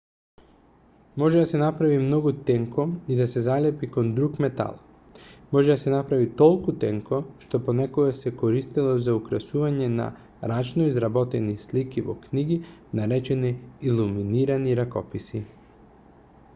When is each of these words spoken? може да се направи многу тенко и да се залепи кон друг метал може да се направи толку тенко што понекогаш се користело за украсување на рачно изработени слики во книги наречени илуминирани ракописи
може 1.23 1.37
да 1.39 1.47
се 1.49 1.57
направи 1.63 1.97
многу 2.03 2.31
тенко 2.47 2.85
и 3.07 3.17
да 3.19 3.27
се 3.33 3.43
залепи 3.47 3.89
кон 3.97 4.07
друг 4.19 4.39
метал 4.45 4.79
може 5.51 5.71
да 5.71 5.77
се 5.81 5.91
направи 5.95 6.31
толку 6.39 6.73
тенко 6.85 7.19
што 7.43 7.61
понекогаш 7.69 8.21
се 8.23 8.33
користело 8.41 8.97
за 9.09 9.15
украсување 9.19 9.91
на 10.01 10.09
рачно 10.55 10.89
изработени 10.95 11.55
слики 11.69 12.05
во 12.11 12.17
книги 12.27 12.61
наречени 13.03 13.53
илуминирани 13.93 14.79
ракописи 14.83 15.45